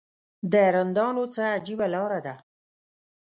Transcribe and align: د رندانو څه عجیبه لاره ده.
د 0.51 0.53
رندانو 0.75 1.23
څه 1.33 1.41
عجیبه 1.57 1.87
لاره 1.95 2.19
ده. 2.25 2.35